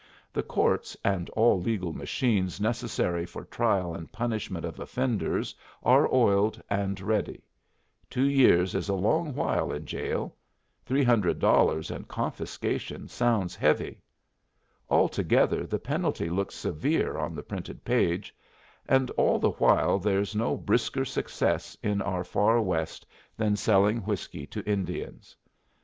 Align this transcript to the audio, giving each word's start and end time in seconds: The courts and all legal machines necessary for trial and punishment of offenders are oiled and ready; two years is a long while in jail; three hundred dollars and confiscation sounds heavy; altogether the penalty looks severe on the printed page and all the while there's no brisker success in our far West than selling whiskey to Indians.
The 0.33 0.41
courts 0.41 0.97
and 1.03 1.29
all 1.29 1.61
legal 1.61 1.93
machines 1.93 2.59
necessary 2.59 3.23
for 3.23 3.45
trial 3.45 3.93
and 3.93 4.11
punishment 4.11 4.65
of 4.65 4.79
offenders 4.79 5.53
are 5.83 6.11
oiled 6.11 6.59
and 6.71 6.99
ready; 6.99 7.43
two 8.09 8.23
years 8.27 8.73
is 8.73 8.89
a 8.89 8.95
long 8.95 9.35
while 9.35 9.71
in 9.71 9.85
jail; 9.85 10.35
three 10.83 11.03
hundred 11.03 11.37
dollars 11.37 11.91
and 11.91 12.07
confiscation 12.07 13.09
sounds 13.09 13.53
heavy; 13.55 14.01
altogether 14.89 15.67
the 15.67 15.77
penalty 15.77 16.31
looks 16.31 16.55
severe 16.55 17.15
on 17.15 17.35
the 17.35 17.43
printed 17.43 17.85
page 17.85 18.33
and 18.89 19.11
all 19.11 19.37
the 19.37 19.51
while 19.51 19.99
there's 19.99 20.35
no 20.35 20.57
brisker 20.57 21.05
success 21.05 21.77
in 21.83 22.01
our 22.01 22.23
far 22.23 22.59
West 22.59 23.05
than 23.37 23.55
selling 23.55 23.97
whiskey 23.99 24.47
to 24.47 24.67
Indians. 24.67 25.35